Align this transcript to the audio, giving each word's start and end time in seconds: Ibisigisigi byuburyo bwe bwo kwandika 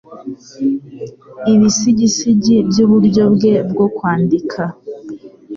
Ibisigisigi 1.53 2.55
byuburyo 2.69 3.23
bwe 3.33 3.53
bwo 3.69 3.87
kwandika 3.95 4.61